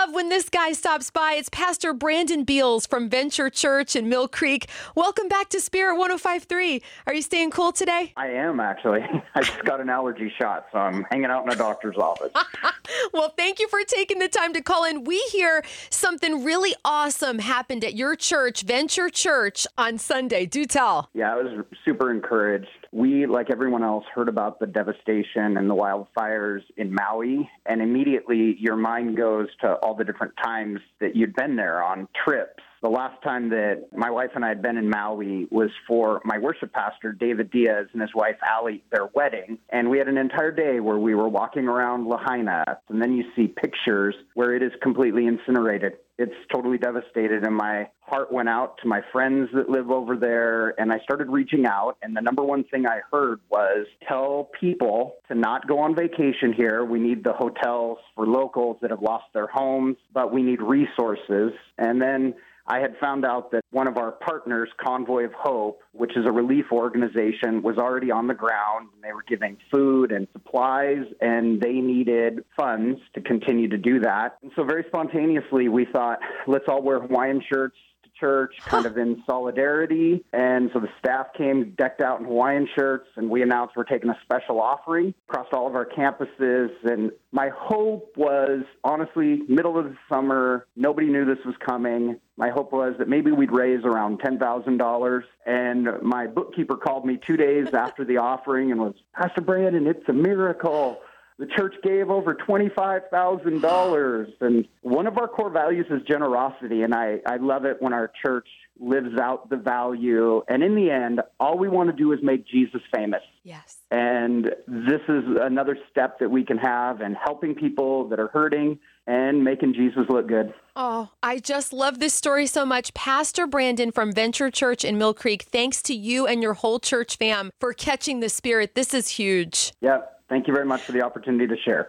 love 0.00 0.14
when 0.14 0.30
this 0.30 0.48
guy 0.48 0.72
stops 0.72 1.10
by. 1.10 1.34
It's 1.36 1.50
Pastor 1.50 1.92
Brandon 1.92 2.44
Beals 2.44 2.86
from 2.86 3.10
Venture 3.10 3.50
Church 3.50 3.94
in 3.94 4.08
Mill 4.08 4.28
Creek. 4.28 4.66
Welcome 4.94 5.28
back 5.28 5.50
to 5.50 5.60
Spirit 5.60 5.98
1053. 5.98 6.80
Are 7.06 7.12
you 7.12 7.20
staying 7.20 7.50
cool 7.50 7.70
today? 7.70 8.14
I 8.16 8.28
am 8.28 8.60
actually. 8.60 9.00
I 9.34 9.42
just 9.42 9.62
got 9.64 9.80
an 9.80 9.90
allergy 9.90 10.32
shot, 10.38 10.68
so 10.72 10.78
I'm 10.78 11.04
hanging 11.10 11.26
out 11.26 11.44
in 11.44 11.52
a 11.52 11.56
doctor's 11.56 11.98
office. 11.98 12.32
well, 13.12 13.32
thank 13.36 13.58
you 13.58 13.68
for 13.68 13.80
taking 13.84 14.18
the 14.18 14.28
time 14.28 14.52
to 14.54 14.62
call 14.62 14.84
in. 14.84 15.04
We 15.04 15.18
hear 15.32 15.62
something 15.90 16.44
really 16.44 16.74
awesome 16.84 17.38
happened 17.38 17.84
at 17.84 17.94
your 17.94 18.16
church, 18.16 18.62
Venture 18.62 19.08
Church, 19.08 19.66
on 19.76 19.98
Sunday. 19.98 20.46
Do 20.46 20.64
tell. 20.64 21.08
Yeah, 21.14 21.32
I 21.32 21.36
was 21.36 21.64
super 21.84 22.10
encouraged. 22.10 22.68
We, 22.92 23.26
like 23.26 23.50
everyone 23.50 23.84
else, 23.84 24.04
heard 24.14 24.28
about 24.28 24.58
the 24.58 24.66
devastation 24.66 25.56
and 25.56 25.70
the 25.70 25.74
wildfires 25.74 26.62
in 26.76 26.94
Maui, 26.94 27.48
and 27.66 27.80
immediately 27.80 28.56
your 28.58 28.76
mind 28.76 29.16
goes 29.16 29.48
to 29.60 29.74
all 29.74 29.94
the 29.94 30.04
different 30.04 30.34
times 30.42 30.80
that 31.00 31.14
you'd 31.14 31.34
been 31.34 31.56
there 31.56 31.82
on 31.82 32.08
trips. 32.24 32.62
The 32.82 32.88
last 32.88 33.22
time 33.22 33.50
that 33.50 33.88
my 33.94 34.10
wife 34.10 34.30
and 34.34 34.44
I 34.44 34.48
had 34.48 34.62
been 34.62 34.78
in 34.78 34.88
Maui 34.88 35.46
was 35.50 35.70
for 35.86 36.22
my 36.24 36.38
worship 36.38 36.72
pastor, 36.72 37.12
David 37.12 37.50
Diaz, 37.50 37.88
and 37.92 38.00
his 38.00 38.14
wife, 38.14 38.36
Allie, 38.42 38.82
their 38.90 39.06
wedding. 39.14 39.58
And 39.68 39.90
we 39.90 39.98
had 39.98 40.08
an 40.08 40.16
entire 40.16 40.50
day 40.50 40.80
where 40.80 40.98
we 40.98 41.14
were 41.14 41.28
walking 41.28 41.68
around 41.68 42.06
Lahaina, 42.06 42.64
and 42.88 43.02
then 43.02 43.12
you 43.12 43.24
see 43.36 43.48
pictures 43.48 44.14
where 44.34 44.54
it 44.54 44.62
is 44.62 44.72
completely 44.82 45.26
incinerated 45.26 45.94
it's 46.20 46.34
totally 46.52 46.76
devastated 46.76 47.46
and 47.46 47.56
my 47.56 47.88
heart 48.02 48.30
went 48.30 48.46
out 48.46 48.76
to 48.82 48.86
my 48.86 49.00
friends 49.10 49.48
that 49.54 49.70
live 49.70 49.90
over 49.90 50.18
there 50.18 50.78
and 50.78 50.92
I 50.92 50.98
started 50.98 51.30
reaching 51.30 51.64
out 51.64 51.96
and 52.02 52.14
the 52.14 52.20
number 52.20 52.44
one 52.44 52.62
thing 52.64 52.86
I 52.86 53.00
heard 53.10 53.40
was 53.50 53.86
tell 54.06 54.50
people 54.60 55.14
to 55.28 55.34
not 55.34 55.66
go 55.66 55.78
on 55.78 55.96
vacation 55.96 56.52
here. 56.52 56.84
We 56.84 57.00
need 57.00 57.24
the 57.24 57.32
hotels 57.32 57.96
for 58.14 58.26
locals 58.26 58.76
that 58.82 58.90
have 58.90 59.00
lost 59.00 59.32
their 59.32 59.46
homes, 59.46 59.96
but 60.12 60.30
we 60.30 60.42
need 60.42 60.60
resources. 60.60 61.52
And 61.78 62.02
then 62.02 62.34
I 62.66 62.78
had 62.78 62.96
found 63.00 63.24
out 63.24 63.50
that 63.52 63.64
one 63.70 63.88
of 63.88 63.96
our 63.96 64.12
partners, 64.12 64.68
Convoy 64.80 65.24
of 65.24 65.32
Hope, 65.32 65.80
which 65.92 66.16
is 66.16 66.26
a 66.26 66.32
relief 66.32 66.66
organization, 66.72 67.62
was 67.62 67.78
already 67.78 68.10
on 68.10 68.26
the 68.26 68.34
ground. 68.34 68.88
And 68.94 69.02
they 69.02 69.12
were 69.12 69.24
giving 69.26 69.56
food 69.72 70.12
and 70.12 70.28
supplies, 70.32 71.04
and 71.20 71.60
they 71.60 71.74
needed 71.74 72.44
funds 72.56 73.00
to 73.14 73.20
continue 73.20 73.68
to 73.68 73.78
do 73.78 74.00
that. 74.00 74.38
And 74.42 74.52
so, 74.56 74.64
very 74.64 74.84
spontaneously, 74.88 75.68
we 75.68 75.86
thought, 75.92 76.18
let's 76.46 76.64
all 76.68 76.82
wear 76.82 77.00
Hawaiian 77.00 77.42
shirts 77.52 77.76
church 78.20 78.54
kind 78.60 78.86
of 78.86 78.96
in 78.98 79.22
solidarity. 79.26 80.24
And 80.32 80.70
so 80.72 80.80
the 80.80 80.90
staff 80.98 81.28
came 81.36 81.74
decked 81.76 82.00
out 82.00 82.20
in 82.20 82.26
Hawaiian 82.26 82.68
shirts, 82.74 83.08
and 83.16 83.30
we 83.30 83.42
announced 83.42 83.76
we're 83.76 83.84
taking 83.84 84.10
a 84.10 84.18
special 84.22 84.60
offering 84.60 85.14
across 85.28 85.46
all 85.52 85.66
of 85.66 85.74
our 85.74 85.86
campuses. 85.86 86.70
And 86.84 87.10
my 87.32 87.48
hope 87.48 88.14
was 88.16 88.62
honestly, 88.84 89.40
middle 89.48 89.78
of 89.78 89.86
the 89.86 89.96
summer, 90.08 90.66
nobody 90.76 91.08
knew 91.08 91.24
this 91.24 91.44
was 91.44 91.54
coming. 91.64 92.20
My 92.36 92.50
hope 92.50 92.72
was 92.72 92.94
that 92.98 93.08
maybe 93.08 93.32
we'd 93.32 93.52
raise 93.52 93.84
around 93.84 94.20
$10,000. 94.20 95.22
And 95.46 95.88
my 96.02 96.26
bookkeeper 96.26 96.76
called 96.76 97.04
me 97.04 97.18
two 97.26 97.36
days 97.36 97.68
after 97.74 98.04
the 98.04 98.18
offering 98.18 98.70
and 98.70 98.80
was, 98.80 98.94
Pastor 99.14 99.40
Brandon, 99.40 99.86
it's 99.86 100.08
a 100.08 100.12
miracle 100.12 101.00
the 101.40 101.46
church 101.46 101.74
gave 101.82 102.10
over 102.10 102.34
$25,000. 102.34 104.26
And 104.42 104.68
one 104.82 105.06
of 105.06 105.16
our 105.16 105.26
core 105.26 105.48
values 105.48 105.86
is 105.88 106.02
generosity. 106.06 106.82
And 106.82 106.94
I, 106.94 107.20
I 107.26 107.36
love 107.36 107.64
it 107.64 107.78
when 107.80 107.94
our 107.94 108.12
church 108.22 108.46
lives 108.78 109.18
out 109.18 109.48
the 109.48 109.56
value. 109.56 110.42
And 110.48 110.62
in 110.62 110.74
the 110.74 110.90
end, 110.90 111.22
all 111.40 111.56
we 111.56 111.68
want 111.68 111.88
to 111.90 111.96
do 111.96 112.12
is 112.12 112.18
make 112.22 112.46
Jesus 112.46 112.82
famous. 112.94 113.22
Yes. 113.42 113.78
And 113.90 114.50
this 114.68 115.00
is 115.08 115.24
another 115.40 115.78
step 115.90 116.18
that 116.18 116.30
we 116.30 116.44
can 116.44 116.58
have 116.58 117.00
in 117.00 117.14
helping 117.14 117.54
people 117.54 118.06
that 118.10 118.20
are 118.20 118.28
hurting 118.28 118.78
and 119.06 119.42
making 119.42 119.72
Jesus 119.72 120.02
look 120.10 120.28
good. 120.28 120.52
Oh, 120.76 121.08
I 121.22 121.38
just 121.38 121.72
love 121.72 122.00
this 122.00 122.12
story 122.12 122.46
so 122.46 122.66
much. 122.66 122.92
Pastor 122.92 123.46
Brandon 123.46 123.92
from 123.92 124.12
Venture 124.12 124.50
Church 124.50 124.84
in 124.84 124.98
Mill 124.98 125.14
Creek, 125.14 125.44
thanks 125.50 125.80
to 125.82 125.94
you 125.94 126.26
and 126.26 126.42
your 126.42 126.54
whole 126.54 126.78
church 126.78 127.16
fam 127.16 127.50
for 127.58 127.72
catching 127.72 128.20
the 128.20 128.28
spirit. 128.28 128.74
This 128.74 128.92
is 128.92 129.08
huge. 129.08 129.72
Yep. 129.80 130.19
Thank 130.30 130.46
you 130.46 130.54
very 130.54 130.64
much 130.64 130.82
for 130.82 130.92
the 130.92 131.02
opportunity 131.02 131.48
to 131.48 131.56
share. 131.60 131.88